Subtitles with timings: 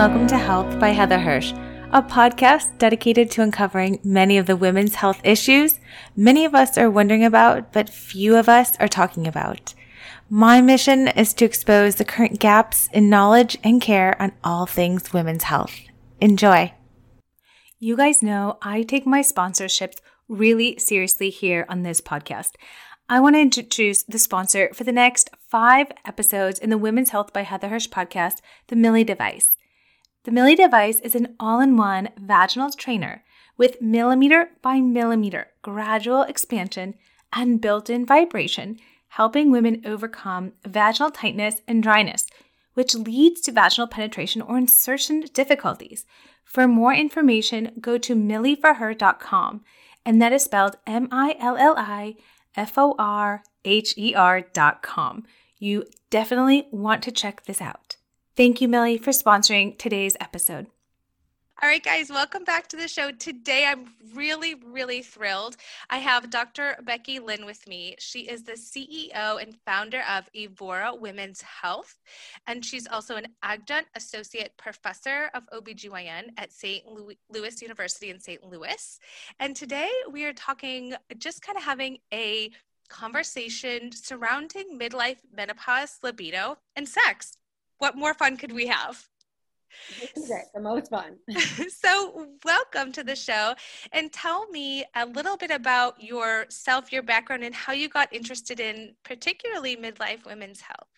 [0.00, 1.52] welcome to Health by Heather Hirsch,
[1.92, 5.78] a podcast dedicated to uncovering many of the women's health issues
[6.16, 9.74] many of us are wondering about, but few of us are talking about.
[10.30, 15.12] My mission is to expose the current gaps in knowledge and care on all things
[15.12, 15.74] women's health.
[16.18, 16.72] Enjoy.
[17.78, 19.98] You guys know I take my sponsorships
[20.28, 22.52] really seriously here on this podcast.
[23.10, 27.34] I want to introduce the sponsor for the next five episodes in the Women's Health
[27.34, 28.36] by Heather Hirsch podcast,
[28.68, 29.58] the Millie Device.
[30.24, 33.24] The Millie Device is an all in one vaginal trainer
[33.56, 36.94] with millimeter by millimeter gradual expansion
[37.32, 42.26] and built in vibration, helping women overcome vaginal tightness and dryness,
[42.74, 46.04] which leads to vaginal penetration or insertion difficulties.
[46.44, 49.64] For more information, go to millieforher.com,
[50.04, 52.16] and that is spelled M I L L I
[52.54, 55.24] F O R H E R.com.
[55.58, 57.89] You definitely want to check this out.
[58.40, 60.68] Thank you, Millie, for sponsoring today's episode.
[61.62, 63.10] All right, guys, welcome back to the show.
[63.10, 65.58] Today, I'm really, really thrilled.
[65.90, 66.78] I have Dr.
[66.82, 67.96] Becky Lynn with me.
[67.98, 71.98] She is the CEO and founder of Evora Women's Health,
[72.46, 76.82] and she's also an adjunct associate professor of OBGYN at St.
[76.86, 78.42] Louis University in St.
[78.42, 78.98] Louis.
[79.38, 82.50] And today, we are talking, just kind of having a
[82.88, 87.36] conversation surrounding midlife, menopause, libido, and sex.
[87.80, 89.02] What more fun could we have?
[89.98, 91.16] This is it, the most fun.
[91.70, 93.54] so, welcome to the show.
[93.92, 98.60] And tell me a little bit about yourself, your background, and how you got interested
[98.60, 100.90] in particularly midlife women's health.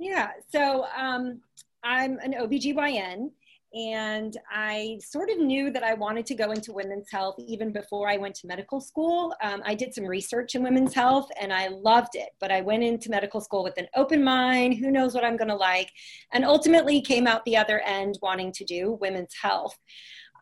[0.00, 1.40] Yeah, so um,
[1.84, 3.30] I'm an OBGYN
[3.74, 8.08] and I sort of knew that I wanted to go into women's health even before
[8.08, 9.34] I went to medical school.
[9.42, 12.82] Um, I did some research in women's health and I loved it, but I went
[12.82, 14.74] into medical school with an open mind.
[14.74, 15.90] Who knows what I'm going to like?
[16.32, 19.78] And ultimately came out the other end wanting to do women's health.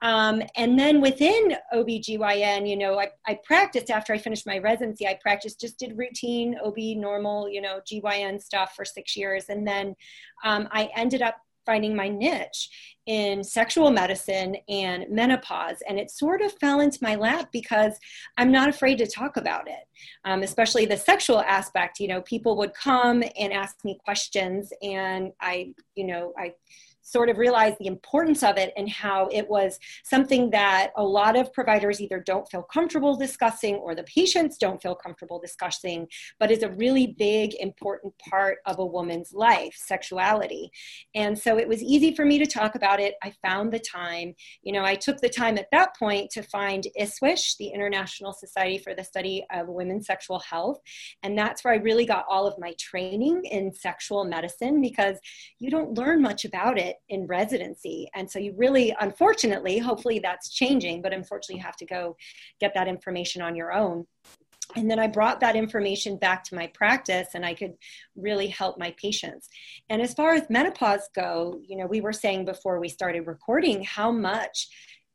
[0.02, 5.06] Um, and then within OBGYN, you know, I, I practiced after I finished my residency,
[5.06, 9.44] I practiced, just did routine OB, normal, you know, GYN stuff for six years.
[9.50, 9.94] And then
[10.42, 11.36] um, I ended up
[11.70, 12.68] finding my niche
[13.06, 15.76] in sexual medicine and menopause.
[15.88, 17.94] And it sort of fell into my lap because
[18.36, 19.84] I'm not afraid to talk about it,
[20.24, 22.00] um, especially the sexual aspect.
[22.00, 26.54] You know, people would come and ask me questions, and I, you know, I
[27.10, 31.36] sort of realized the importance of it and how it was something that a lot
[31.36, 36.06] of providers either don't feel comfortable discussing or the patients don't feel comfortable discussing,
[36.38, 40.70] but is a really big, important part of a woman's life, sexuality.
[41.14, 43.14] And so it was easy for me to talk about it.
[43.22, 44.34] I found the time.
[44.62, 48.78] You know, I took the time at that point to find ISSWSH, the International Society
[48.78, 50.78] for the Study of Women's Sexual Health.
[51.22, 55.18] And that's where I really got all of my training in sexual medicine because
[55.58, 58.08] you don't learn much about it in residency.
[58.14, 62.16] And so you really, unfortunately, hopefully that's changing, but unfortunately you have to go
[62.60, 64.06] get that information on your own.
[64.76, 67.74] And then I brought that information back to my practice and I could
[68.14, 69.48] really help my patients.
[69.88, 73.82] And as far as menopause go, you know, we were saying before we started recording
[73.82, 74.68] how much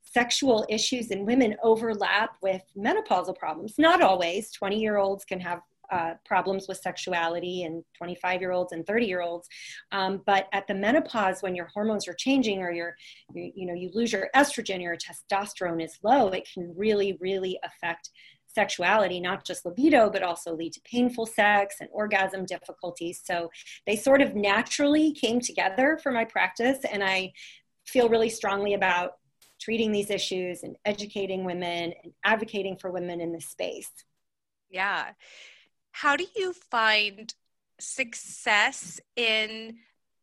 [0.03, 3.75] sexual issues in women overlap with menopausal problems.
[3.77, 4.51] Not always.
[4.51, 5.59] 20 year olds can have
[5.91, 9.47] uh, problems with sexuality in 25 year olds and 30 year olds
[9.91, 12.95] um, but at the menopause when your hormones are changing or your
[13.33, 17.59] you, you know you lose your estrogen your testosterone is low it can really really
[17.63, 18.09] affect
[18.55, 23.21] sexuality, not just libido, but also lead to painful sex and orgasm difficulties.
[23.23, 23.51] So
[23.85, 26.79] they sort of naturally came together for my practice.
[26.89, 27.33] And I
[27.85, 29.17] feel really strongly about
[29.61, 33.91] treating these issues and educating women and advocating for women in this space.
[34.71, 35.11] Yeah
[35.95, 37.33] how do you find
[37.79, 39.77] success in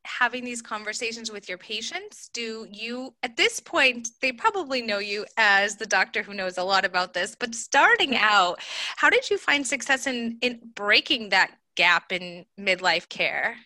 [0.05, 2.29] having these conversations with your patients?
[2.35, 6.63] Do you at this point they probably know you as the doctor who knows a
[6.63, 8.61] lot about this but starting out
[8.97, 13.57] how did you find success in in breaking that gap in midlife care?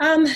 [0.00, 0.26] Um,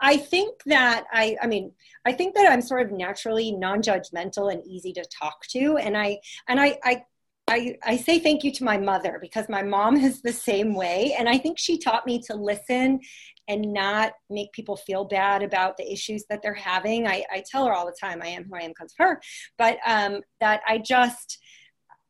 [0.00, 1.70] I think that I, I mean,
[2.04, 6.18] I think that I'm sort of naturally non-judgmental and easy to talk to, and I,
[6.48, 7.04] and I, I
[7.48, 11.14] I, I say thank you to my mother because my mom is the same way.
[11.16, 13.00] And I think she taught me to listen
[13.48, 17.06] and not make people feel bad about the issues that they're having.
[17.06, 19.20] I, I tell her all the time, I am who I am because of her,
[19.56, 21.38] but um, that I just,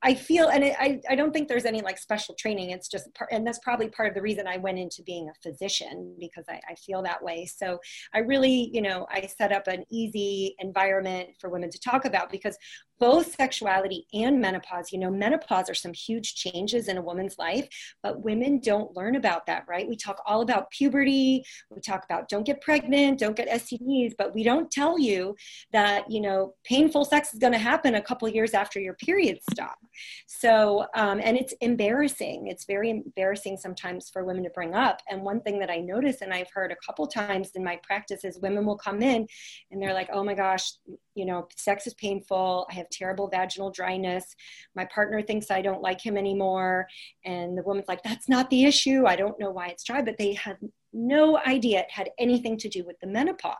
[0.02, 2.70] I feel, and it, I, I don't think there's any like special training.
[2.70, 5.34] It's just, part, and that's probably part of the reason I went into being a
[5.42, 7.44] physician because I, I feel that way.
[7.44, 7.78] So
[8.14, 12.30] I really, you know, I set up an easy environment for women to talk about
[12.30, 12.56] because
[12.98, 14.92] both sexuality and menopause.
[14.92, 17.68] You know, menopause are some huge changes in a woman's life,
[18.02, 19.88] but women don't learn about that, right?
[19.88, 24.34] We talk all about puberty, we talk about don't get pregnant, don't get STDs, but
[24.34, 25.36] we don't tell you
[25.72, 29.38] that, you know, painful sex is going to happen a couple years after your period
[29.50, 29.78] stop.
[30.26, 32.48] So, um, and it's embarrassing.
[32.48, 35.00] It's very embarrassing sometimes for women to bring up.
[35.08, 38.24] And one thing that I notice, and I've heard a couple times in my practice,
[38.24, 39.26] is women will come in
[39.70, 40.72] and they're like, oh my gosh,
[41.14, 42.66] you know, sex is painful.
[42.70, 44.34] I have terrible vaginal dryness.
[44.74, 46.88] My partner thinks I don't like him anymore.
[47.24, 49.06] And the woman's like, that's not the issue.
[49.06, 50.58] I don't know why it's dry, but they had
[50.92, 53.56] no idea it had anything to do with the menopause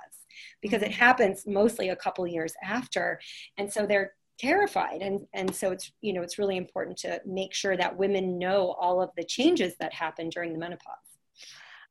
[0.61, 1.01] because it mm-hmm.
[1.01, 3.21] happens mostly a couple years after.
[3.59, 7.55] And so they're terrified and and so it's you know it's really important to make
[7.55, 11.07] sure that women know all of the changes that happen during the menopause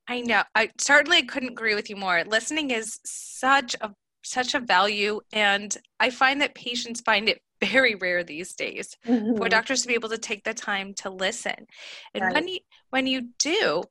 [0.07, 0.43] I know.
[0.53, 2.23] I certainly couldn't agree with you more.
[2.25, 3.91] Listening is such a
[4.25, 9.37] such a value and i find that patients find it very rare these days mm-hmm.
[9.37, 11.65] for doctors to be able to take the time to listen
[12.13, 12.33] and right.
[12.33, 13.81] when you when you do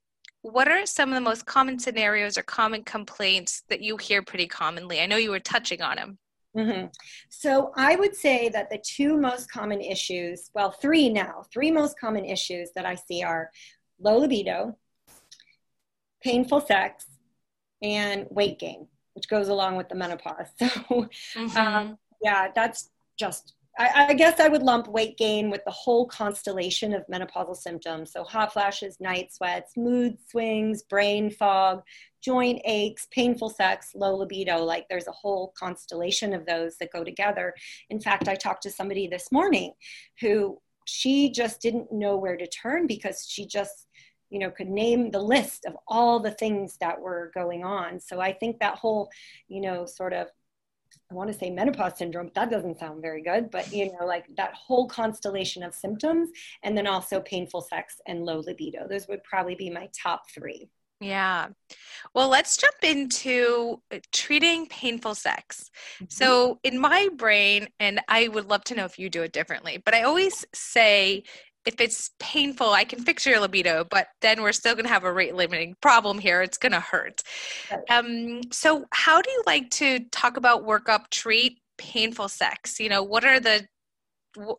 [0.42, 4.46] what are some of the most common scenarios or common complaints that you hear pretty
[4.46, 6.18] commonly i know you were touching on them
[6.56, 6.86] Mm-hmm.
[7.30, 11.98] So I would say that the two most common issues, well, three now, three most
[11.98, 13.50] common issues that I see are
[13.98, 14.76] low libido,
[16.22, 17.06] painful sex,
[17.82, 20.48] and weight gain which goes along with the menopause.
[20.58, 21.56] So, mm-hmm.
[21.56, 26.06] um, yeah, that's just, I, I, guess I would lump weight gain with the whole
[26.06, 28.12] constellation of menopausal symptoms.
[28.12, 31.82] So, hot flashes, night sweats, mood swings, brain fog,
[32.22, 34.58] joint aches, painful sex, low libido.
[34.58, 37.54] Like, there's a whole constellation of those that go together.
[37.90, 39.72] In fact, I talked to somebody this morning
[40.20, 43.86] who she just didn't know where to turn because she just
[44.34, 48.20] you know could name the list of all the things that were going on so
[48.20, 49.08] i think that whole
[49.48, 50.26] you know sort of
[51.10, 53.50] I want to say menopause syndrome, that doesn't sound very good.
[53.50, 56.30] But you know, like that whole constellation of symptoms,
[56.62, 58.86] and then also painful sex and low libido.
[58.88, 60.70] Those would probably be my top three.
[61.00, 61.48] Yeah.
[62.14, 65.70] Well, let's jump into uh, treating painful sex.
[65.96, 66.06] Mm-hmm.
[66.08, 69.82] So, in my brain, and I would love to know if you do it differently,
[69.84, 71.24] but I always say
[71.66, 75.04] if it's painful, I can fix your libido, but then we're still going to have
[75.04, 76.42] a rate limiting problem here.
[76.42, 77.22] It's going to hurt.
[77.88, 82.78] Um, so, how do you like to talk about workup, treat painful sex?
[82.78, 83.66] You know, what are the,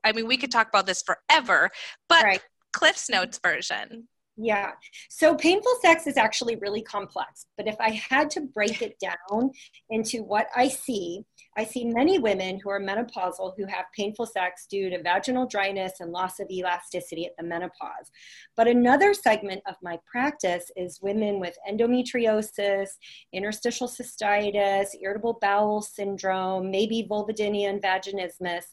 [0.04, 1.69] I mean, we could talk about this forever,
[2.10, 2.42] but right.
[2.74, 4.07] Cliff's Notes version.
[4.38, 4.72] Yeah.
[5.10, 7.46] So painful sex is actually really complex.
[7.57, 9.52] But if I had to break it down
[9.90, 11.24] into what I see,
[11.57, 15.94] I see many women who are menopausal who have painful sex due to vaginal dryness
[16.00, 18.12] and loss of elasticity at the menopause.
[18.57, 22.90] But another segment of my practice is women with endometriosis,
[23.34, 28.63] interstitial cystitis, irritable bowel syndrome, maybe vulvodynia and vaginismus.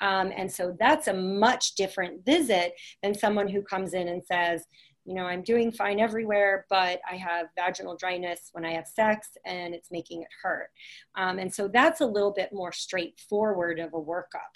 [0.00, 4.64] Um, and so that's a much different visit than someone who comes in and says,
[5.08, 9.30] you know, I'm doing fine everywhere, but I have vaginal dryness when I have sex
[9.46, 10.68] and it's making it hurt.
[11.16, 14.52] Um, and so that's a little bit more straightforward of a workup.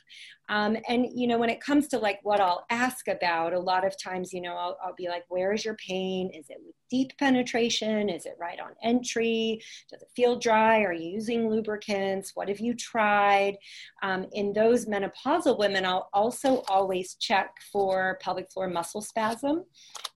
[0.48, 3.86] Um, and, you know, when it comes to like what I'll ask about, a lot
[3.86, 6.30] of times, you know, I'll, I'll be like, where is your pain?
[6.34, 8.08] Is it with deep penetration?
[8.08, 9.62] Is it right on entry?
[9.90, 10.82] Does it feel dry?
[10.82, 12.32] Are you using lubricants?
[12.34, 13.56] What have you tried?
[14.02, 19.64] Um, in those menopausal women, I'll also always check for pelvic floor muscle spasm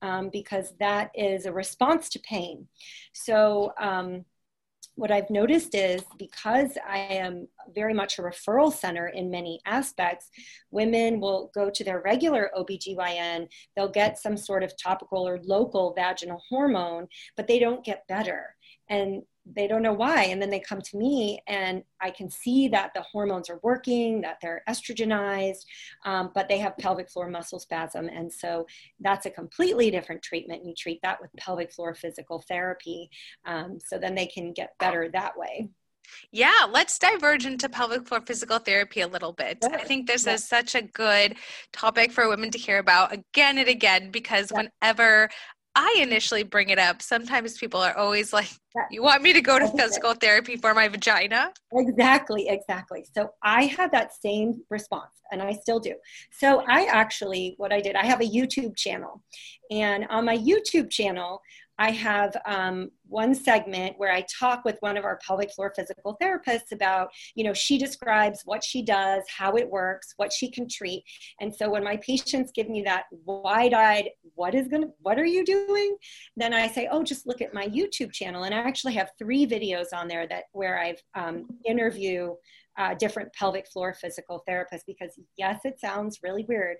[0.01, 2.67] um, because that is a response to pain.
[3.13, 4.25] So, um,
[4.97, 10.31] what I've noticed is because I am very much a referral center in many aspects,
[10.71, 15.93] women will go to their regular OBGYN, they'll get some sort of topical or local
[15.93, 18.55] vaginal hormone, but they don't get better.
[18.89, 19.21] And
[19.55, 20.23] they don't know why.
[20.23, 24.21] And then they come to me, and I can see that the hormones are working,
[24.21, 25.65] that they're estrogenized,
[26.05, 28.09] um, but they have pelvic floor muscle spasm.
[28.09, 28.67] And so
[28.99, 30.65] that's a completely different treatment.
[30.65, 33.09] You treat that with pelvic floor physical therapy.
[33.45, 35.69] Um, so then they can get better that way.
[36.31, 39.57] Yeah, let's diverge into pelvic floor physical therapy a little bit.
[39.63, 40.33] I think this yeah.
[40.33, 41.35] is such a good
[41.71, 44.63] topic for women to hear about again and again because yeah.
[44.81, 45.29] whenever
[45.79, 48.49] I initially bring it up, sometimes people are always like,
[48.89, 51.53] You want me to go to physical therapy for my vagina?
[51.71, 53.05] Exactly, exactly.
[53.15, 55.93] So I had that same response, and I still do.
[56.31, 59.21] So I actually, what I did, I have a YouTube channel.
[59.69, 61.41] And on my YouTube channel,
[61.79, 66.17] I have um, one segment where I talk with one of our pelvic floor physical
[66.21, 70.67] therapists about, you know, she describes what she does, how it works, what she can
[70.67, 71.03] treat.
[71.39, 75.25] And so when my patients give me that wide eyed, what is to, what are
[75.25, 75.97] you doing?
[76.35, 78.43] Then I say, oh, just look at my YouTube channel.
[78.43, 82.33] And I actually have three videos on there that where I've um, interview
[82.77, 86.77] uh, different pelvic floor physical therapists because yes, it sounds really weird,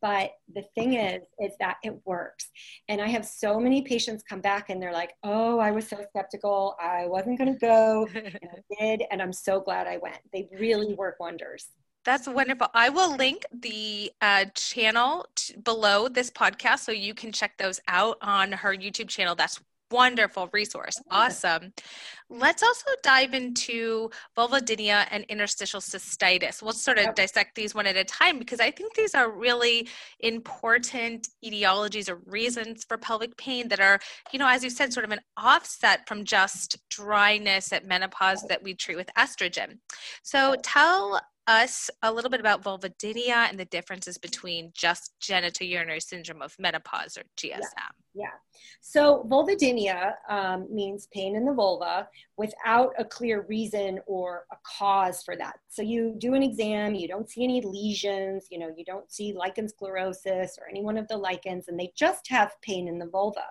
[0.00, 2.50] but the thing is is that it works.
[2.88, 5.98] And i have so many patients come back and they're like oh i was so
[6.10, 6.76] skeptical.
[6.80, 8.06] I wasn't going to go.
[8.14, 10.18] And i did and i'm so glad i went.
[10.32, 11.68] They really work wonders.
[12.04, 12.68] That's wonderful.
[12.74, 17.80] I will link the uh, channel t- below this podcast so you can check those
[17.88, 19.34] out on her YouTube channel.
[19.34, 19.58] That's
[19.94, 20.96] wonderful resource.
[21.10, 21.72] Awesome.
[22.28, 26.62] Let's also dive into vulvodynia and interstitial cystitis.
[26.62, 29.88] We'll sort of dissect these one at a time because I think these are really
[30.20, 34.00] important etiologies or reasons for pelvic pain that are,
[34.32, 38.62] you know, as you said, sort of an offset from just dryness at menopause that
[38.62, 39.78] we treat with estrogen.
[40.22, 46.42] So tell us a little bit about vulvodynia and the differences between just genitourinary syndrome
[46.42, 47.60] of menopause or GSM.
[47.60, 47.68] Yeah.
[48.14, 48.26] yeah.
[48.80, 55.22] So vulvodynia um, means pain in the vulva without a clear reason or a cause
[55.22, 55.56] for that.
[55.68, 59.34] So you do an exam, you don't see any lesions, you know, you don't see
[59.34, 63.06] lichen sclerosus or any one of the lichens, and they just have pain in the
[63.06, 63.44] vulva.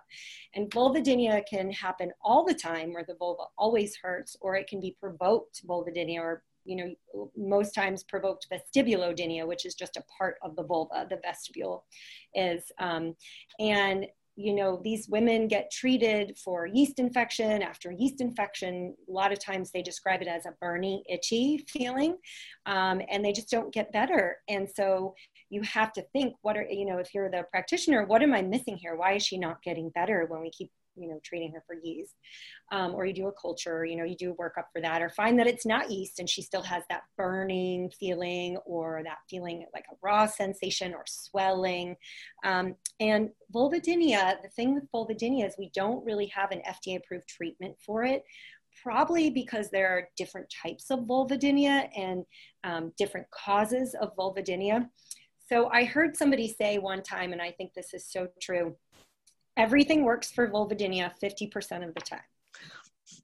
[0.56, 4.80] And vulvodynia can happen all the time where the vulva always hurts, or it can
[4.80, 10.36] be provoked vulvodynia or you know, most times provoked vestibulodynia, which is just a part
[10.41, 11.86] of the vulva, the vestibule
[12.34, 12.63] is.
[12.79, 13.15] Um,
[13.60, 17.62] and, you know, these women get treated for yeast infection.
[17.62, 22.17] After yeast infection, a lot of times they describe it as a burning, itchy feeling,
[22.65, 24.38] um, and they just don't get better.
[24.50, 25.13] And so
[25.50, 28.41] you have to think, what are, you know, if you're the practitioner, what am I
[28.41, 28.96] missing here?
[28.96, 32.16] Why is she not getting better when we keep you know treating her for yeast
[32.72, 35.10] um, or you do a culture you know you do a workup for that or
[35.10, 39.66] find that it's not yeast and she still has that burning feeling or that feeling
[39.74, 41.96] like a raw sensation or swelling.
[42.44, 47.28] Um, and vulvodynia the thing with vulvodynia is we don't really have an fda approved
[47.28, 48.24] treatment for it
[48.82, 52.26] probably because there are different types of vulvodynia and
[52.64, 54.90] um, different causes of vulvodynia.
[55.48, 58.76] So i heard somebody say one time and i think this is so true
[59.57, 62.19] everything works for vulvodynia 50% of the time.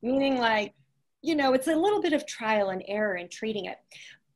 [0.01, 0.73] Meaning, like,
[1.21, 3.77] you know, it's a little bit of trial and error in treating it.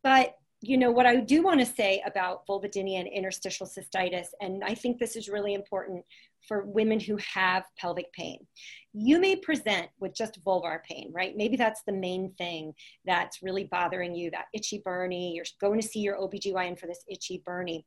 [0.03, 4.63] But, you know, what I do want to say about vulvodynia and interstitial cystitis, and
[4.63, 6.03] I think this is really important
[6.47, 8.45] for women who have pelvic pain.
[8.93, 11.35] You may present with just vulvar pain, right?
[11.37, 12.73] Maybe that's the main thing
[13.05, 15.35] that's really bothering you, that itchy burny.
[15.35, 17.85] You're going to see your OBGYN for this itchy burny.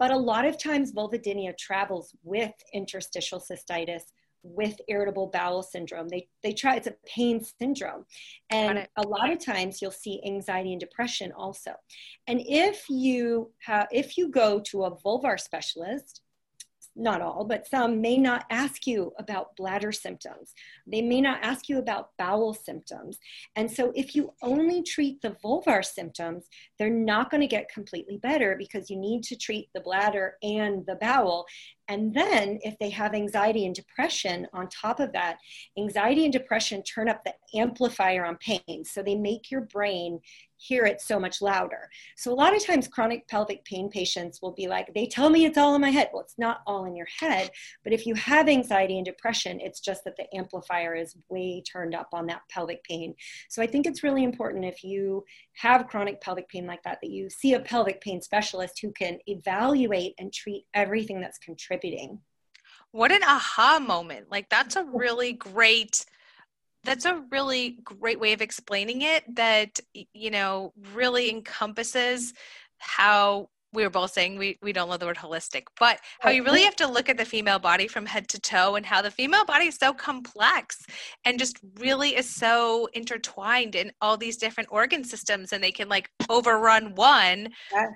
[0.00, 4.02] But a lot of times, vulvodynia travels with interstitial cystitis,
[4.42, 6.08] with irritable bowel syndrome.
[6.08, 8.06] They, they try, it's a pain syndrome.
[8.48, 11.72] And a lot of times you'll see anxiety and depression also.
[12.26, 16.22] And if you have, if you go to a vulvar specialist,
[16.96, 20.54] not all, but some may not ask you about bladder symptoms.
[20.86, 23.18] They may not ask you about bowel symptoms.
[23.56, 26.44] And so, if you only treat the vulvar symptoms,
[26.78, 30.84] they're not going to get completely better because you need to treat the bladder and
[30.86, 31.46] the bowel.
[31.88, 35.38] And then, if they have anxiety and depression on top of that,
[35.78, 38.84] anxiety and depression turn up the amplifier on pain.
[38.84, 40.20] So they make your brain
[40.60, 41.88] hear it so much louder.
[42.16, 45.46] So a lot of times, chronic pelvic pain patients will be like, they tell me
[45.46, 46.10] it's all in my head.
[46.12, 47.50] Well, it's not all in your head.
[47.82, 51.94] But if you have anxiety and depression, it's just that the amplifier is way turned
[51.94, 53.14] up on that pelvic pain.
[53.48, 55.24] So I think it's really important if you
[55.54, 59.18] have chronic pelvic pain like that, that you see a pelvic pain specialist who can
[59.26, 62.20] evaluate and treat everything that's contributing.
[62.92, 64.30] What an aha moment.
[64.30, 66.04] Like, that's a really great
[66.84, 69.78] that's a really great way of explaining it that
[70.12, 72.32] you know really encompasses
[72.78, 76.42] how we were both saying we, we don't love the word holistic, but how you
[76.42, 79.10] really have to look at the female body from head to toe and how the
[79.10, 80.84] female body is so complex
[81.24, 85.88] and just really is so intertwined in all these different organ systems and they can
[85.88, 87.48] like overrun one.
[87.72, 87.90] Yeah.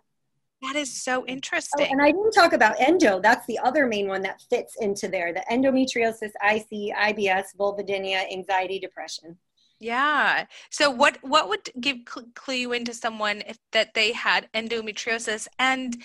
[0.65, 1.87] That is so oh, interesting.
[1.87, 3.21] Oh, and I didn't talk about endo.
[3.21, 8.79] That's the other main one that fits into there the endometriosis, IC, IBS, vulvodynia, anxiety,
[8.79, 9.37] depression.
[9.81, 10.47] Yeah.
[10.71, 16.03] So what what would give clue you into someone if that they had endometriosis and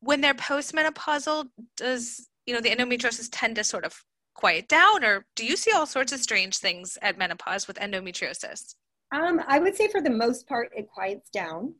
[0.00, 5.24] when they're postmenopausal does you know the endometriosis tend to sort of quiet down or
[5.36, 8.74] do you see all sorts of strange things at menopause with endometriosis?
[9.12, 11.74] Um, I would say for the most part it quiets down.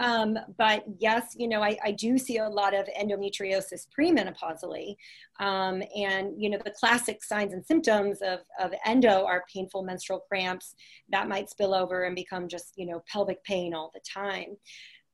[0.00, 4.96] Um, but yes, you know, I, I, do see a lot of endometriosis premenopausally.
[5.40, 10.20] Um, and, you know, the classic signs and symptoms of, of endo are painful menstrual
[10.20, 10.74] cramps
[11.10, 14.56] that might spill over and become just, you know, pelvic pain all the time.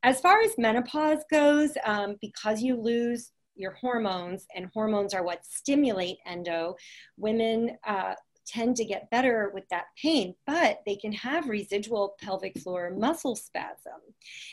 [0.05, 5.45] As far as menopause goes, um, because you lose your hormones, and hormones are what
[5.45, 6.77] stimulate endo,
[7.17, 8.15] women uh,
[8.47, 13.37] tend to get better with that pain, but they can have residual pelvic floor muscle
[13.37, 14.01] spasm.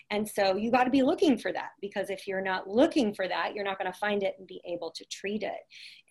[0.10, 3.28] And so you got to be looking for that because if you're not looking for
[3.28, 5.62] that, you're not going to find it and be able to treat it.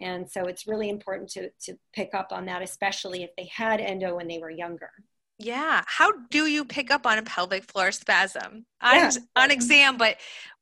[0.00, 3.80] And so it's really important to, to pick up on that, especially if they had
[3.80, 4.90] endo when they were younger.
[5.38, 5.82] Yeah.
[5.86, 9.10] How do you pick up on a pelvic floor spasm yeah.
[9.34, 9.96] on exam?
[9.96, 10.18] But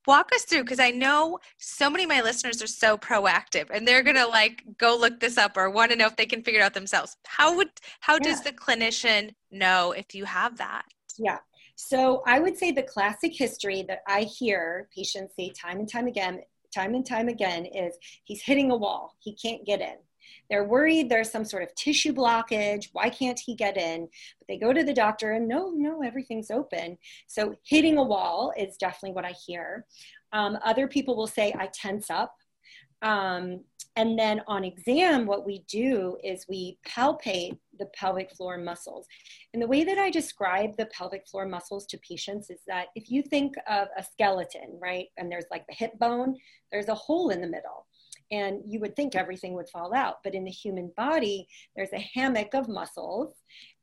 [0.06, 3.86] walk us through because I know so many of my listeners are so proactive and
[3.86, 6.60] they're gonna like go look this up or want to know if they can figure
[6.60, 7.16] it out themselves.
[7.26, 7.68] How would
[8.00, 8.20] how yeah.
[8.20, 10.84] does the clinician know if you have that?
[11.18, 11.38] Yeah.
[11.76, 16.06] So I would say the classic history that I hear patients say time and time
[16.06, 16.42] again,
[16.74, 19.14] time and time again is he's hitting a wall.
[19.20, 19.96] He can't get in.
[20.48, 22.88] They're worried there's some sort of tissue blockage.
[22.92, 24.08] Why can't he get in?
[24.38, 26.98] But they go to the doctor and no, no, everything's open.
[27.26, 29.86] So hitting a wall is definitely what I hear.
[30.32, 32.34] Um, other people will say, I tense up.
[33.02, 33.64] Um,
[33.96, 39.06] and then on exam, what we do is we palpate the pelvic floor muscles.
[39.52, 43.10] And the way that I describe the pelvic floor muscles to patients is that if
[43.10, 46.36] you think of a skeleton, right, and there's like the hip bone,
[46.70, 47.86] there's a hole in the middle
[48.30, 50.16] and you would think everything would fall out.
[50.22, 53.34] But in the human body, there's a hammock of muscles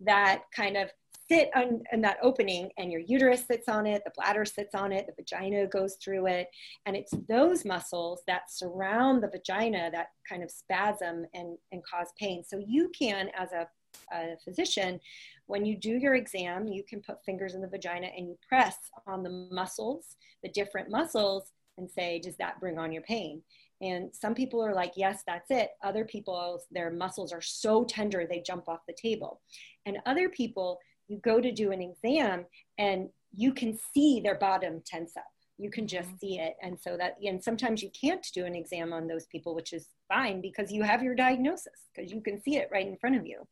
[0.02, 0.90] that kind of
[1.30, 4.92] sit on in that opening, and your uterus sits on it, the bladder sits on
[4.92, 6.48] it, the vagina goes through it.
[6.86, 12.08] And it's those muscles that surround the vagina that kind of spasm and, and cause
[12.20, 12.44] pain.
[12.46, 13.68] So you can, as a,
[14.14, 15.00] a physician,
[15.48, 18.78] when you do your exam, you can put fingers in the vagina and you press
[19.06, 23.42] on the muscles, the different muscles, and say, Does that bring on your pain?
[23.82, 25.72] And some people are like, yes, that's it.
[25.84, 29.42] Other people, their muscles are so tender they jump off the table.
[29.86, 32.46] And other people, you go to do an exam
[32.78, 35.26] and you can see their bottom tense up.
[35.60, 36.18] You can just mm-hmm.
[36.18, 36.56] see it.
[36.62, 39.88] And so that, and sometimes you can't do an exam on those people, which is
[40.08, 43.26] fine because you have your diagnosis because you can see it right in front of
[43.26, 43.48] you.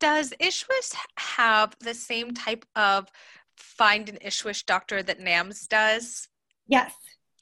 [0.00, 3.08] Does ISSWSH have the same type of
[3.56, 6.28] find an ISSWSH doctor that NAMS does?
[6.68, 6.92] Yes,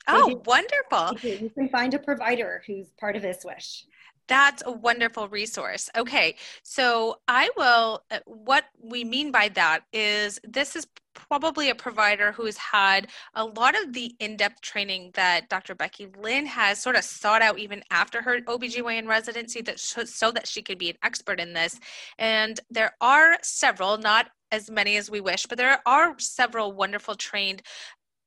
[0.09, 1.19] Oh, wonderful.
[1.29, 3.85] You can find a provider who's part of ISSWSH.
[4.29, 5.89] That's a wonderful resource.
[5.97, 11.75] Okay, so I will, uh, what we mean by that is this is probably a
[11.75, 15.75] provider who's had a lot of the in-depth training that Dr.
[15.75, 20.47] Becky Lynn has sort of sought out even after her OBGYN residency that so that
[20.47, 21.79] she could be an expert in this.
[22.19, 27.15] And there are several, not as many as we wish, but there are several wonderful
[27.15, 27.63] trained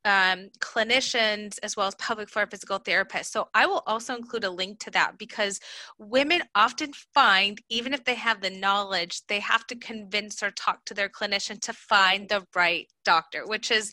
[0.05, 3.25] um, clinicians as well as pelvic floor physical therapists.
[3.25, 5.59] So I will also include a link to that because
[5.97, 10.85] women often find, even if they have the knowledge, they have to convince or talk
[10.85, 13.91] to their clinician to find the right doctor, which is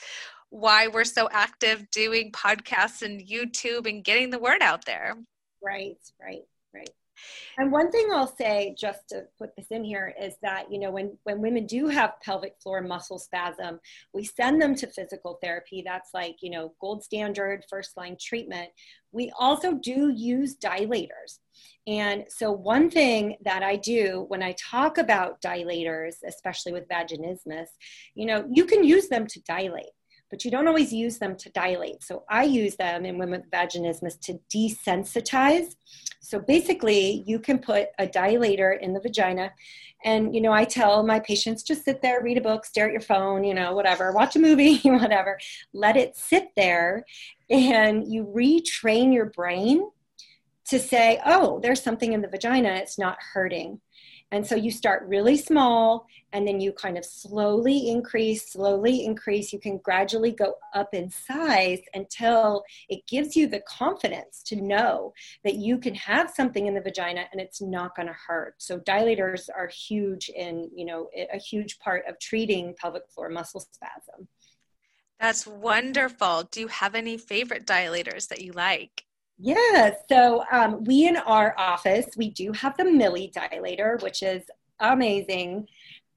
[0.51, 5.17] why we're so active doing podcasts and YouTube and getting the word out there.
[5.63, 6.91] Right, right, right.
[7.59, 10.91] And one thing I'll say, just to put this in here, is that you know
[10.91, 13.81] when when women do have pelvic floor muscle spasm,
[14.13, 15.83] we send them to physical therapy.
[15.85, 18.69] That's like you know gold standard first line treatment.
[19.13, 21.39] We also do use dilators.
[21.87, 27.69] And so, one thing that I do when I talk about dilators, especially with vaginismus,
[28.15, 29.87] you know, you can use them to dilate
[30.31, 32.03] but you don't always use them to dilate.
[32.03, 35.75] So I use them in women with vaginismus to desensitize.
[36.27, 39.53] So basically, you can put a dilator in the vagina.
[40.05, 42.93] And, you know, I tell my patients just sit there, read a book, stare at
[42.93, 45.39] your phone, you know, whatever, watch a movie, whatever.
[45.73, 47.05] Let it sit there
[47.49, 49.89] and you retrain your brain
[50.67, 53.81] to say, oh, there's something in the vagina, it's not hurting.
[54.33, 59.53] And so you start really small and then you kind of slowly increase, slowly increase.
[59.53, 65.15] You can gradually go up in size until it gives you the confidence to know
[65.45, 68.57] that you can have something in the vagina and it's not going to hurt.
[68.59, 73.61] So dilators are huge in, you know, a huge part of treating pelvic floor muscle
[73.61, 74.29] spasm.
[75.21, 76.43] That's wonderful.
[76.51, 79.06] Do you have any favorite dilators that you like?
[79.39, 84.45] Yeah, so um, we in our office, we do have the Millie dilator, which is
[84.81, 85.69] amazing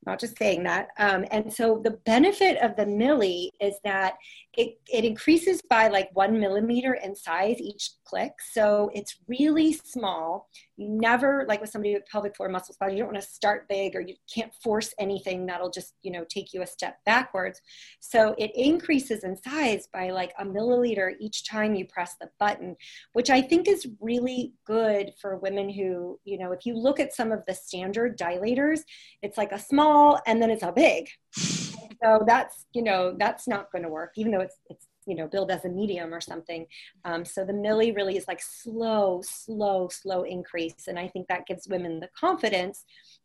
[0.06, 0.90] not just saying that.
[0.98, 4.16] Um, and so the benefit of the Millie is that
[4.58, 8.34] it, it increases by like one millimeter in size each click.
[8.52, 10.50] So it's really small.
[10.76, 13.70] You never, like with somebody with pelvic floor muscle spasm, you don't want to start
[13.70, 17.62] big or you can't force anything that'll just, you know, take you a step backwards.
[18.00, 22.76] So it increases in size by like a milliliter each time you press the button,
[23.14, 27.14] which I think is really good for women who, you know, if you look at
[27.14, 28.82] some of the standard dilators,
[29.22, 31.08] it's like a small and then it's a big.
[32.02, 35.28] So that's, you know, that's not going to work, even though it's, it's you know
[35.28, 36.68] billed as a medium or something.
[37.04, 41.48] Um, so the Millie really is like slow slow slow increase and i think that
[41.48, 42.84] gives women the confidence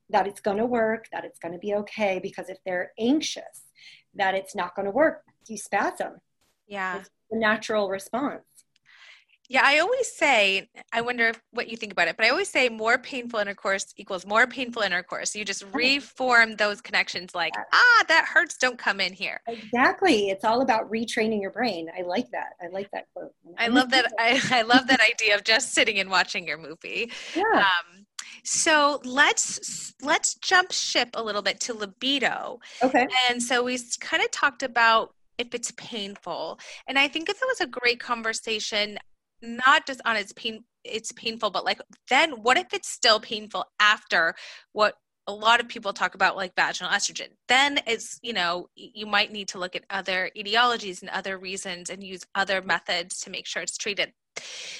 [0.08, 3.64] that it's going to work that it's going to be okay because if they're anxious
[4.14, 6.20] that it's not going to work you spasm.
[6.66, 6.98] Yeah.
[6.98, 8.42] It's the natural response
[9.48, 12.70] yeah, I always say, I wonder what you think about it, but I always say
[12.70, 15.34] more painful intercourse equals more painful intercourse.
[15.34, 19.42] You just reform those connections like, ah, that hurts, don't come in here.
[19.46, 20.30] Exactly.
[20.30, 21.88] It's all about retraining your brain.
[21.96, 22.54] I like that.
[22.62, 23.32] I like that quote.
[23.58, 24.12] I love that.
[24.18, 27.12] I, I love that idea of just sitting and watching your movie.
[27.36, 27.42] Yeah.
[27.54, 28.06] Um,
[28.44, 32.60] so let's let's jump ship a little bit to libido.
[32.82, 33.06] Okay.
[33.28, 36.58] And so we kind of talked about if it's painful.
[36.86, 38.98] And I think that was a great conversation
[39.44, 41.80] not just on its pain it's painful but like
[42.10, 44.34] then what if it's still painful after
[44.72, 44.94] what
[45.26, 47.28] a lot of people talk about like vaginal estrogen?
[47.48, 51.90] Then it's you know you might need to look at other etiologies and other reasons
[51.90, 54.12] and use other methods to make sure it's treated.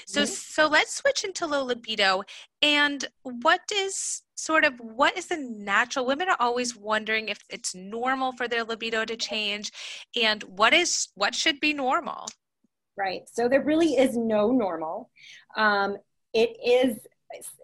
[0.07, 0.33] So mm-hmm.
[0.33, 2.23] so let's switch into low libido.
[2.61, 7.75] And what is sort of what is the natural women are always wondering if it's
[7.75, 9.71] normal for their libido to change
[10.21, 12.27] and what is what should be normal
[12.97, 13.29] right?
[13.33, 15.11] So there really is no normal.
[15.57, 15.97] Um,
[16.33, 16.99] it is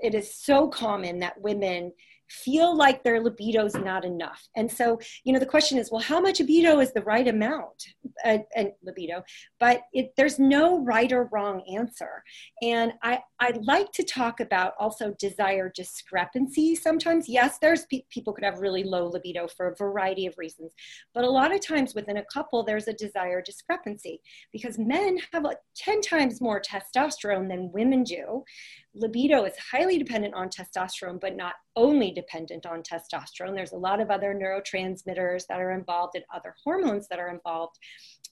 [0.03, 1.93] it is so common that women
[2.31, 4.49] feel like their libido is not enough.
[4.55, 7.85] And so, you know, the question is, well, how much libido is the right amount?
[8.25, 9.25] Uh, and libido,
[9.59, 12.23] but it, there's no right or wrong answer.
[12.63, 17.27] And I, I like to talk about also desire discrepancy sometimes.
[17.27, 20.75] Yes, there's pe- people could have really low libido for a variety of reasons,
[21.15, 24.21] but a lot of times within a couple, there's a desire discrepancy
[24.53, 28.45] because men have like 10 times more testosterone than women do
[28.95, 33.55] libido is highly dependent on testosterone, but not only dependent on testosterone.
[33.55, 37.79] There's a lot of other neurotransmitters that are involved and other hormones that are involved.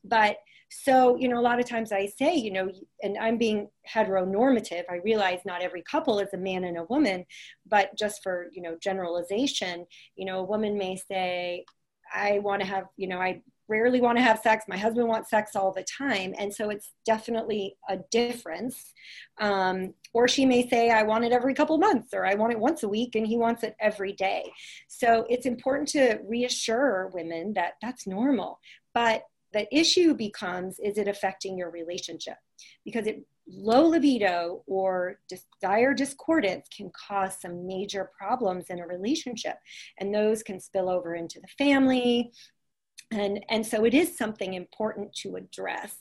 [0.04, 0.38] But
[0.70, 2.70] so, you know, a lot of times I say, you know,
[3.02, 4.84] and I'm being heteronormative.
[4.90, 7.24] I realize not every couple is a man and a woman,
[7.66, 11.64] but just for, you know, generalization, you know, a woman may say,
[12.12, 14.64] I want to have, you know, I rarely want to have sex.
[14.66, 16.34] My husband wants sex all the time.
[16.38, 18.92] And so it's definitely a difference.
[19.38, 22.58] Um, or she may say, I want it every couple months, or I want it
[22.58, 24.50] once a week, and he wants it every day.
[24.88, 28.58] So it's important to reassure women that that's normal.
[28.94, 32.36] But the issue becomes is it affecting your relationship?
[32.84, 39.56] Because it low libido or desire discordance can cause some major problems in a relationship
[39.98, 42.30] and those can spill over into the family
[43.10, 45.96] and and so it is something important to address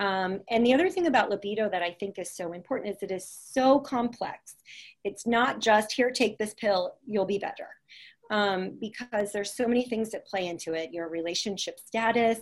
[0.00, 3.10] um, and the other thing about libido that I think is so important is it
[3.10, 4.56] is so complex.
[5.04, 7.68] It's not just here, take this pill, you'll be better.
[8.30, 12.38] Um, because there's so many things that play into it your relationship status,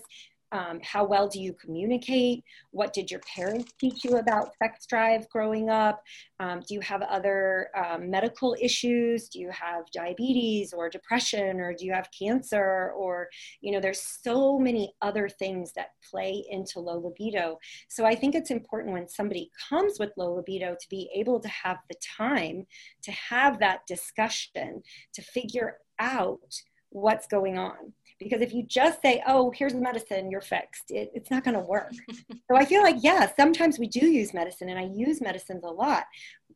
[0.53, 2.43] um, how well do you communicate?
[2.71, 6.03] What did your parents teach you about sex drive growing up?
[6.41, 9.29] Um, do you have other um, medical issues?
[9.29, 12.93] Do you have diabetes or depression or do you have cancer?
[12.97, 13.29] Or,
[13.61, 17.59] you know, there's so many other things that play into low libido.
[17.89, 21.49] So I think it's important when somebody comes with low libido to be able to
[21.49, 22.67] have the time
[23.03, 24.83] to have that discussion
[25.13, 30.31] to figure out what's going on because if you just say oh here's the medicine
[30.31, 31.93] you're fixed it, it's not going to work.
[32.51, 35.71] So i feel like yeah sometimes we do use medicine and i use medicines a
[35.71, 36.05] lot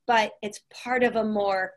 [0.06, 1.72] but it's part of a more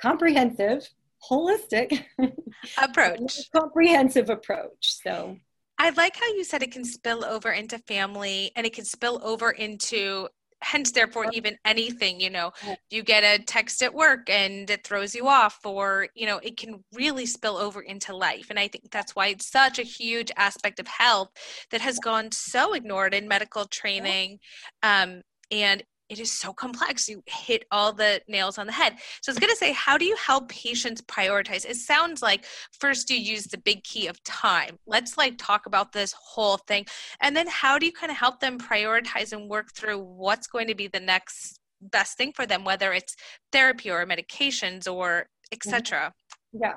[0.00, 0.88] comprehensive
[1.30, 2.04] holistic
[2.78, 3.50] approach.
[3.56, 5.36] comprehensive approach so.
[5.76, 9.20] I like how you said it can spill over into family and it can spill
[9.24, 10.28] over into
[10.64, 12.50] hence therefore even anything you know
[12.90, 16.56] you get a text at work and it throws you off or you know it
[16.56, 18.46] can really spill over into life.
[18.50, 21.28] And i think that's why it's such a huge aspect of health
[21.70, 24.38] that has gone so ignored in medical training
[24.82, 25.82] um, and
[26.14, 27.08] it is so complex.
[27.08, 28.94] You hit all the nails on the head.
[29.20, 31.64] So I was going to say, how do you help patients prioritize?
[31.64, 32.44] It sounds like
[32.78, 34.78] first you use the big key of time.
[34.86, 36.86] Let's like talk about this whole thing.
[37.20, 40.68] And then how do you kind of help them prioritize and work through what's going
[40.68, 43.16] to be the next best thing for them, whether it's
[43.50, 46.12] therapy or medications or etc.
[46.54, 46.62] Mm-hmm.
[46.62, 46.74] Yeah.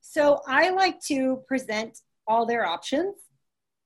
[0.00, 3.14] So I like to present all their options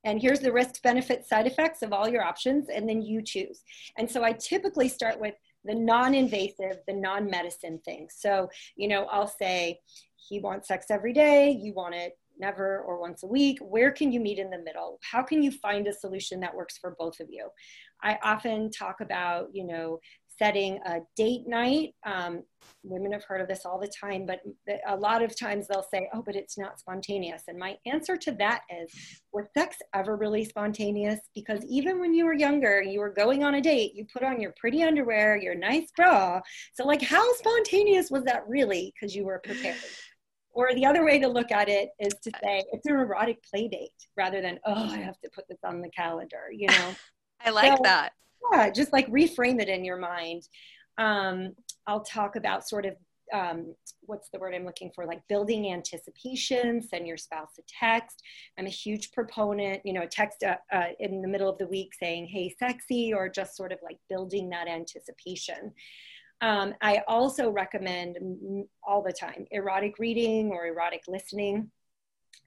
[0.04, 3.62] and here's the risk benefit side effects of all your options and then you choose
[3.98, 9.26] and so i typically start with the non-invasive the non-medicine things so you know i'll
[9.26, 9.78] say
[10.16, 13.58] he wants sex every day you want it never, or once a week?
[13.60, 14.98] Where can you meet in the middle?
[15.02, 17.48] How can you find a solution that works for both of you?
[18.02, 20.00] I often talk about, you know,
[20.38, 21.94] setting a date night.
[22.04, 22.42] Um,
[22.82, 24.40] women have heard of this all the time, but
[24.86, 27.44] a lot of times they'll say, oh, but it's not spontaneous.
[27.48, 28.92] And my answer to that is,
[29.32, 31.20] was sex ever really spontaneous?
[31.34, 34.40] Because even when you were younger, you were going on a date, you put on
[34.40, 36.40] your pretty underwear, your nice bra.
[36.74, 38.92] So, like, how spontaneous was that really?
[38.94, 39.76] Because you were prepared.
[40.52, 43.66] Or the other way to look at it is to say it's an erotic play
[43.66, 46.94] date rather than, oh, I have to put this on the calendar, you know?
[47.44, 48.12] I like so, that
[48.52, 50.48] yeah, just like reframe it in your mind.
[50.98, 51.52] Um,
[51.87, 52.94] I'll talk about sort of
[53.33, 55.07] um, what's the word I'm looking for?
[55.07, 58.22] Like building anticipation, send your spouse a text.
[58.59, 61.66] I'm a huge proponent, you know, a text uh, uh, in the middle of the
[61.66, 65.72] week saying, hey, sexy, or just sort of like building that anticipation.
[66.40, 68.18] Um, I also recommend
[68.87, 71.70] all the time erotic reading or erotic listening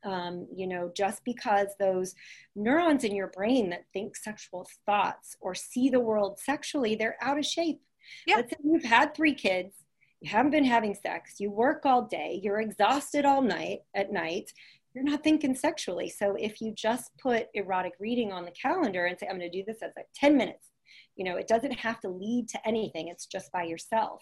[0.04, 2.16] um, you know, just because those
[2.56, 7.38] neurons in your brain that think sexual thoughts or see the world sexually, they're out
[7.38, 7.82] of shape.
[8.26, 8.38] Yeah.
[8.38, 9.74] Let's say you've had three kids,
[10.22, 14.52] you haven't been having sex, you work all day, you're exhausted all night at night,
[14.94, 16.10] you're not thinking sexually.
[16.10, 19.58] So if you just put erotic reading on the calendar and say, I'm going to
[19.58, 20.70] do this as like 10 minutes,
[21.16, 24.22] you know, it doesn't have to lead to anything, it's just by yourself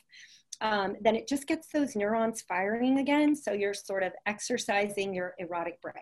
[0.61, 3.35] um, then it just gets those neurons firing again.
[3.35, 5.93] So you're sort of exercising your erotic brain.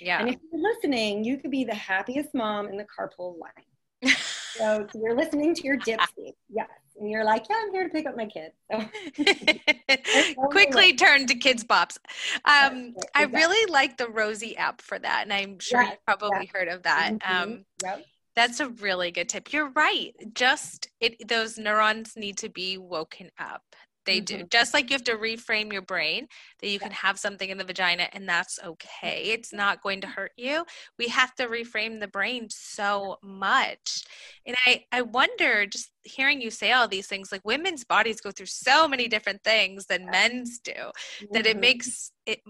[0.00, 0.20] Yeah.
[0.20, 4.14] And if you're listening, you could be the happiest mom in the carpool line.
[4.56, 6.32] so, you're listening to your Dipsea.
[6.50, 6.68] Yes.
[6.98, 8.52] And you're like, yeah, I'm here to pick up my kid.
[9.16, 10.42] So.
[10.50, 11.98] Quickly turn to Kidz Bops.
[12.44, 13.02] Um, exactly.
[13.14, 15.22] I really like the Rosy app for that.
[15.22, 16.50] And I'm sure yes, you've probably yes.
[16.52, 17.12] heard of that.
[17.14, 17.42] Mm-hmm.
[17.42, 18.04] Um, yep.
[18.34, 19.52] That's a really good tip.
[19.52, 20.14] You're right.
[20.34, 23.62] Just it those neurons need to be woken up.
[24.06, 24.38] They mm-hmm.
[24.38, 24.46] do.
[24.50, 26.28] Just like you have to reframe your brain
[26.60, 29.24] that you can have something in the vagina and that's okay.
[29.26, 30.64] It's not going to hurt you.
[30.98, 34.04] We have to reframe the brain so much.
[34.46, 38.30] And I I wonder just hearing you say all these things like women's bodies go
[38.30, 40.72] through so many different things than men's do
[41.32, 41.46] that mm-hmm.
[41.46, 42.40] it makes it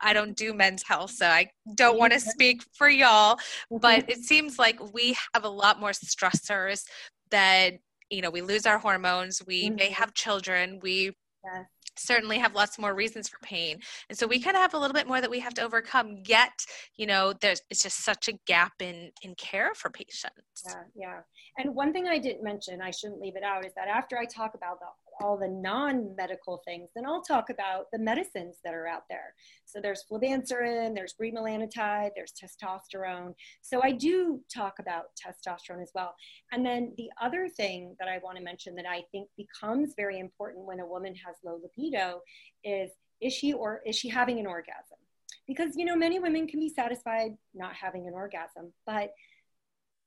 [0.00, 3.38] I don't do men's health so I don't want to speak for y'all
[3.70, 4.10] but mm-hmm.
[4.10, 6.84] it seems like we have a lot more stressors
[7.30, 7.74] that
[8.10, 9.76] you know we lose our hormones we mm-hmm.
[9.76, 11.12] may have children we
[11.44, 11.64] yes.
[11.96, 14.94] certainly have lots more reasons for pain and so we kind of have a little
[14.94, 16.52] bit more that we have to overcome yet
[16.96, 21.18] you know there's it's just such a gap in in care for patients yeah yeah
[21.58, 24.24] and one thing i didn't mention i shouldn't leave it out is that after i
[24.24, 24.86] talk about the
[25.22, 29.34] all the non-medical things, then I'll talk about the medicines that are out there.
[29.64, 33.34] So there's flibanserin, there's bremelanotide, there's testosterone.
[33.62, 36.14] So I do talk about testosterone as well.
[36.52, 40.18] And then the other thing that I want to mention that I think becomes very
[40.18, 42.20] important when a woman has low libido
[42.64, 44.98] is is she or is she having an orgasm?
[45.46, 49.10] Because you know many women can be satisfied not having an orgasm, but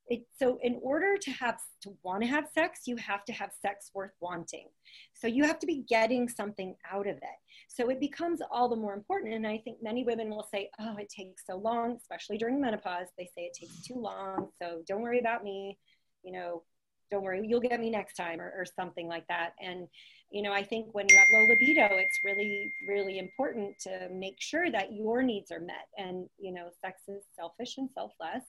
[0.10, 3.52] it, so in order to have to want to have sex you have to have
[3.62, 4.68] sex worth wanting.
[5.14, 7.40] So you have to be getting something out of it.
[7.68, 10.96] So it becomes all the more important and i think many women will say oh
[10.98, 13.08] it takes so long especially during menopause.
[13.18, 15.78] They say it takes too long so don't worry about me.
[16.24, 16.64] You know
[17.12, 19.52] don't worry you'll get me next time or, or something like that.
[19.62, 19.88] And
[20.32, 24.40] you know i think when you have low libido it's really really important to make
[24.40, 25.88] sure that your needs are met.
[26.00, 28.44] And you know sex is selfish and selfless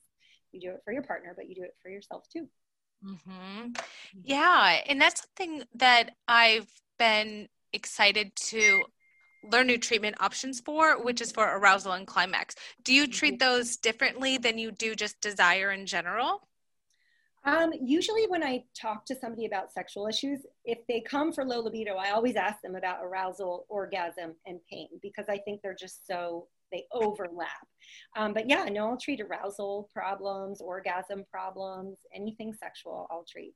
[0.52, 2.48] you do it for your partner, but you do it for yourself too.
[3.04, 3.72] Mm-hmm.
[4.22, 4.80] Yeah.
[4.86, 8.82] And that's something that I've been excited to
[9.42, 12.54] learn new treatment options for, which is for arousal and climax.
[12.84, 13.48] Do you treat mm-hmm.
[13.48, 16.46] those differently than you do just desire in general?
[17.44, 21.60] Um, usually, when I talk to somebody about sexual issues, if they come for low
[21.60, 26.06] libido, I always ask them about arousal, orgasm, and pain because I think they're just
[26.06, 27.66] so they overlap.
[28.16, 33.54] Um, but yeah, no, I'll treat arousal problems, orgasm problems, anything sexual, I'll treat.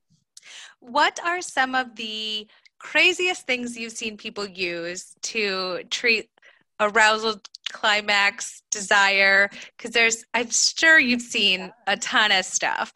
[0.81, 2.47] What are some of the
[2.79, 6.29] craziest things you've seen people use to treat
[6.81, 9.49] arousal, climax, desire?
[9.77, 12.93] Because there's, I'm sure you've seen a ton of stuff.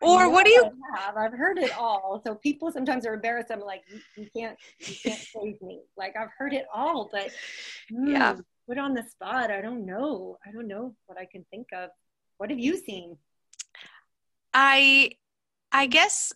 [0.00, 1.16] Or what do you have?
[1.16, 2.20] I've heard it all.
[2.26, 3.50] So people sometimes are embarrassed.
[3.50, 5.80] I'm like, you, you can't, you can't save me.
[5.96, 7.30] Like I've heard it all, but
[7.90, 8.34] mm, yeah,
[8.68, 9.50] put on the spot.
[9.50, 10.38] I don't know.
[10.46, 11.90] I don't know what I can think of.
[12.38, 13.16] What have you seen?
[14.52, 15.12] I
[15.72, 16.32] I guess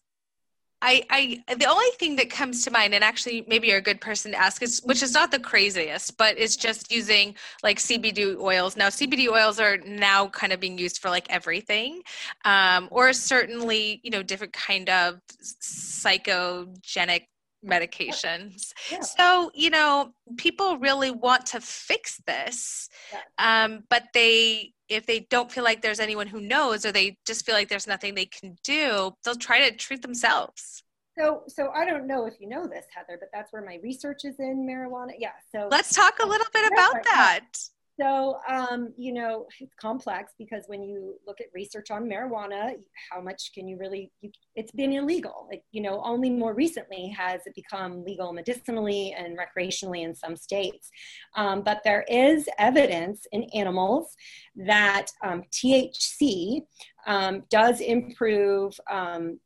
[0.80, 4.00] I, I the only thing that comes to mind, and actually maybe you're a good
[4.00, 8.38] person to ask, is which is not the craziest, but it's just using like CBD
[8.38, 8.76] oils.
[8.76, 12.02] Now CBD oils are now kind of being used for like everything,
[12.44, 17.26] um, or certainly you know different kind of psychogenic
[17.64, 18.72] medications.
[18.90, 19.00] Yeah.
[19.00, 23.64] So, you know, people really want to fix this, yeah.
[23.64, 27.44] um, but they, if they don't feel like there's anyone who knows or they just
[27.44, 30.82] feel like there's nothing they can do, they'll try to treat themselves.
[31.18, 34.24] So, so I don't know if you know this, Heather, but that's where my research
[34.24, 35.12] is in marijuana.
[35.18, 35.32] Yeah.
[35.50, 37.48] So let's talk a little bit about that.
[37.98, 42.74] So, um, you know, it's complex because when you look at research on marijuana,
[43.10, 45.48] how much can you really, you, it's been illegal.
[45.50, 50.36] Like, you know, only more recently has it become legal medicinally and recreationally in some
[50.36, 50.90] states.
[51.36, 54.14] Um, but there is evidence in animals
[54.56, 56.62] that um, THC
[57.06, 59.40] um, does improve um,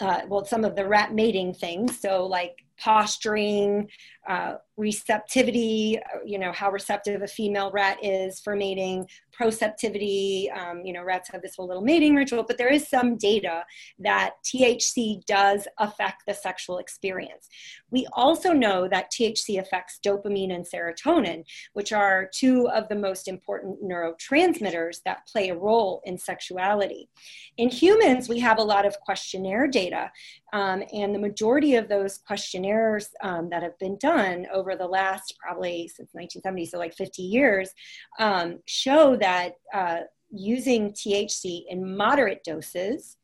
[0.00, 2.00] uh, well, some of the rat mating things.
[2.00, 3.88] So, like posturing,
[4.28, 10.50] uh, receptivity, uh, you know, how receptive a female rat is for mating, proceptivity.
[10.50, 13.64] Um, you know, rats have this whole little mating ritual, but there is some data
[13.98, 17.48] that THC does affect the sexual experience.
[17.90, 23.28] We also know that THC affects dopamine and serotonin, which are two of the most
[23.28, 27.08] important neurotransmitters that play a role in sexuality.
[27.56, 30.10] In humans, we have a lot of questionnaire data,
[30.52, 34.09] um, and the majority of those questionnaires um, that have been done
[34.52, 37.70] over the last probably since 1970, so like 50 years,
[38.18, 43.16] um, show that uh, using THC in moderate doses,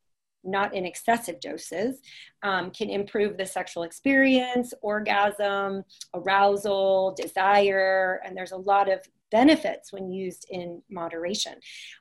[0.45, 2.01] not in excessive doses,
[2.43, 5.83] um, can improve the sexual experience, orgasm,
[6.15, 11.55] arousal, desire, and there's a lot of benefits when used in moderation.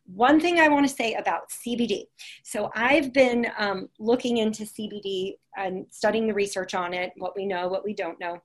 [0.05, 2.03] One thing I want to say about CBD.
[2.43, 7.45] So I've been um, looking into CBD and studying the research on it, what we
[7.45, 8.41] know, what we don't know.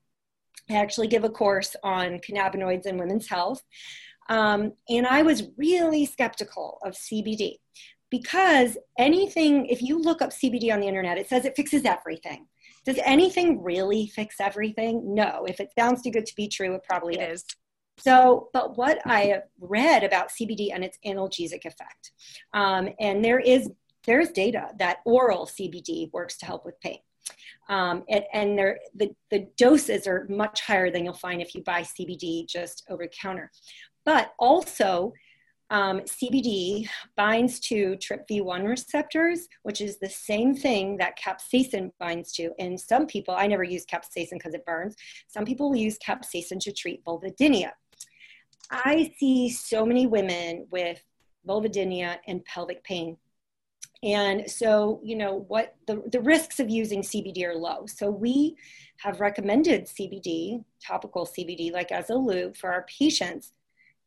[0.70, 3.62] I actually give a course on cannabinoids and women's health.
[4.28, 7.56] Um, and I was really skeptical of CBD
[8.11, 12.46] because anything, if you look up CBD on the internet, it says it fixes everything.
[12.85, 15.14] Does anything really fix everything?
[15.14, 15.44] No.
[15.46, 17.40] If it sounds too good to be true, it probably it is.
[17.40, 17.46] is.
[17.98, 22.12] So, but what I have read about CBD and its analgesic effect,
[22.54, 23.70] um, and there is
[24.06, 27.00] there's data that oral CBD works to help with pain.
[27.69, 28.59] Um, and, and
[28.95, 33.05] the, the doses are much higher than you'll find if you buy CBD just over
[33.05, 33.51] the counter.
[34.05, 35.12] But also,
[35.71, 42.51] um, CBD binds to TRPV1 receptors, which is the same thing that capsaicin binds to.
[42.59, 44.97] And some people, I never use capsaicin because it burns.
[45.29, 47.71] Some people will use capsaicin to treat vulvodynia.
[48.71, 51.01] I see so many women with
[51.47, 53.16] vulvodynia and pelvic pain
[54.02, 57.84] and so, you know, what the, the risks of using CBD are low.
[57.86, 58.56] So we
[58.98, 63.52] have recommended CBD, topical CBD, like as a lube for our patients.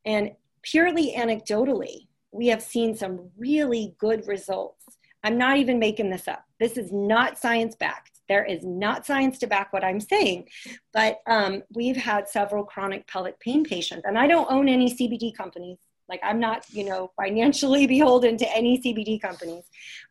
[0.06, 0.32] And
[0.63, 4.86] purely anecdotally, we have seen some really good results.
[5.23, 6.43] I'm not even making this up.
[6.60, 8.10] This is not science backed.
[8.27, 10.47] There is not science to back what I'm saying,
[10.93, 15.36] but um, we've had several chronic pelvic pain patients, and I don't own any CBD
[15.36, 15.77] companies.
[16.13, 19.63] Like I'm not, you know, financially beholden to any CBD companies,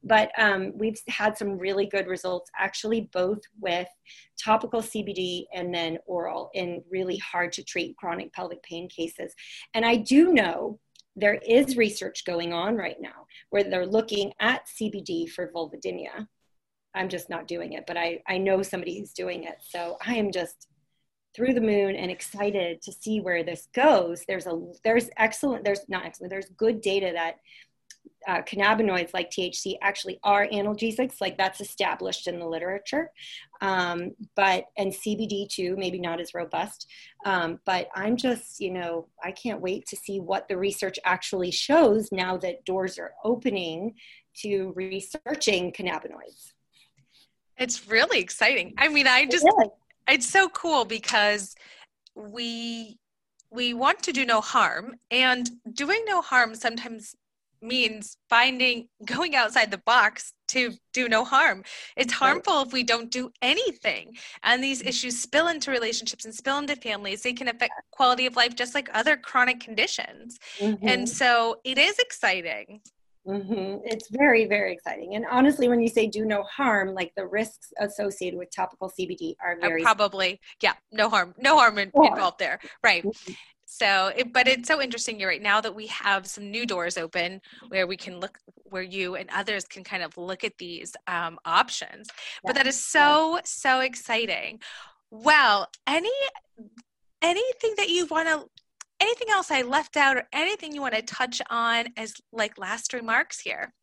[0.02, 3.86] but um, we've had some really good results actually both with
[4.36, 9.32] topical CBD and then oral in really hard to treat chronic pelvic pain cases.
[9.74, 10.80] And I do know
[11.14, 16.26] there is research going on right now where they're looking at CBD for vulvodynia.
[16.96, 19.58] I'm just not doing it, but I, I know somebody who's doing it.
[19.60, 20.66] So I am just
[21.34, 24.24] through the moon and excited to see where this goes.
[24.26, 27.36] There's a there's excellent there's not excellent there's good data that
[28.26, 33.10] uh, cannabinoids like THC actually are analgesics, like that's established in the literature.
[33.60, 36.88] Um, but and CBD too, maybe not as robust.
[37.24, 41.50] Um, but I'm just, you know, I can't wait to see what the research actually
[41.50, 43.94] shows now that doors are opening
[44.42, 46.52] to researching cannabinoids.
[47.58, 48.74] It's really exciting.
[48.78, 49.46] I mean, I just
[50.08, 51.54] it's so cool because
[52.14, 52.98] we
[53.50, 57.14] we want to do no harm and doing no harm sometimes
[57.60, 61.64] means finding going outside the box to do no harm.
[61.96, 66.58] It's harmful if we don't do anything and these issues spill into relationships and spill
[66.58, 67.22] into families.
[67.22, 70.38] They can affect quality of life just like other chronic conditions.
[70.58, 70.86] Mm-hmm.
[70.86, 72.80] and so it is exciting
[73.26, 73.78] Mm-hmm.
[73.84, 75.14] It's very, very exciting.
[75.14, 79.34] And honestly, when you say do no harm, like the risks associated with topical CBD
[79.42, 83.04] are uh, very probably, yeah, no harm, no harm in, involved there, right?
[83.04, 83.32] Mm-hmm.
[83.64, 85.18] So, it, but it's so interesting.
[85.18, 85.40] You're right.
[85.40, 89.30] Now that we have some new doors open where we can look, where you and
[89.34, 92.08] others can kind of look at these um, options.
[92.10, 92.40] Yeah.
[92.44, 94.60] But that is so, so exciting.
[95.10, 96.10] Well, any
[97.22, 98.46] anything that you want to
[99.02, 102.92] anything else I left out or anything you want to touch on as like last
[102.92, 103.74] remarks here?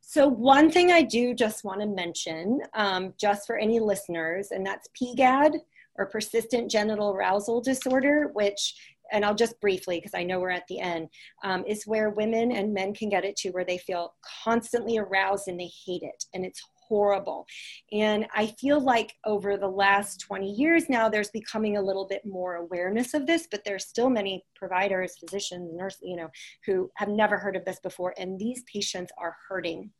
[0.00, 4.64] So, one thing I do just want to mention, um, just for any listeners, and
[4.64, 5.54] that's PGAD
[5.98, 8.74] or persistent genital arousal disorder, which
[9.12, 11.08] and I'll just briefly, because I know we're at the end,
[11.44, 15.48] um, is where women and men can get it to where they feel constantly aroused
[15.48, 16.24] and they hate it.
[16.34, 17.46] And it's horrible.
[17.92, 22.24] And I feel like over the last 20 years now, there's becoming a little bit
[22.24, 26.28] more awareness of this, but there's still many providers, physicians, nurses, you know,
[26.64, 28.14] who have never heard of this before.
[28.18, 29.90] And these patients are hurting.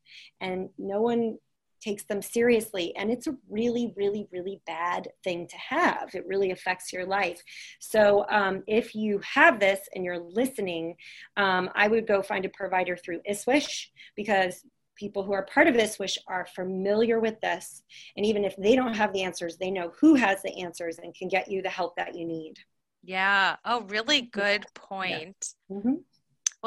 [0.41, 1.39] And no one
[1.81, 2.95] takes them seriously.
[2.97, 6.15] And it's a really, really, really bad thing to have.
[6.15, 7.41] It really affects your life.
[7.79, 10.97] So um, if you have this and you're listening,
[11.37, 14.65] um, I would go find a provider through ISSWSH because
[14.97, 17.83] people who are part of ISSWSH are familiar with this.
[18.17, 21.15] And even if they don't have the answers, they know who has the answers and
[21.15, 22.55] can get you the help that you need.
[23.03, 23.57] Yeah.
[23.65, 25.37] Oh, really good point.
[25.69, 25.77] Yeah.
[25.77, 25.95] Mm-hmm.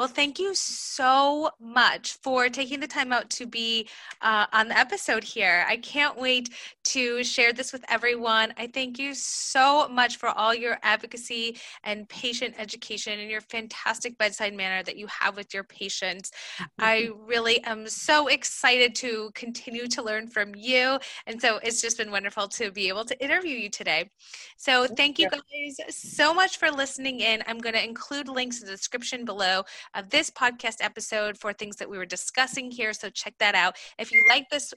[0.00, 3.86] Well, thank you so much for taking the time out to be
[4.22, 5.62] uh, on the episode here.
[5.68, 6.48] I can't wait
[6.84, 8.54] to share this with everyone.
[8.56, 14.16] I thank you so much for all your advocacy and patient education and your fantastic
[14.16, 16.30] bedside manner that you have with your patients.
[16.78, 20.98] I really am so excited to continue to learn from you.
[21.26, 24.08] And so it's just been wonderful to be able to interview you today.
[24.56, 27.42] So thank you guys so much for listening in.
[27.46, 29.64] I'm going to include links in the description below
[29.94, 32.92] of this podcast episode for things that we were discussing here.
[32.92, 33.76] So check that out.
[33.98, 34.72] If you like this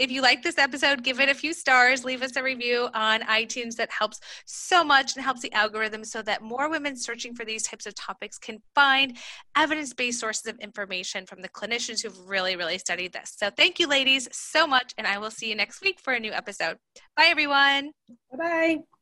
[0.00, 3.20] if you like this episode, give it a few stars, leave us a review on
[3.20, 3.76] iTunes.
[3.76, 7.64] That helps so much and helps the algorithm so that more women searching for these
[7.64, 9.18] types of topics can find
[9.56, 13.34] evidence based sources of information from the clinicians who've really, really studied this.
[13.36, 14.94] So thank you, ladies, so much.
[14.96, 16.78] And I will see you next week for a new episode.
[17.14, 17.90] Bye, everyone.
[18.30, 18.99] Bye bye.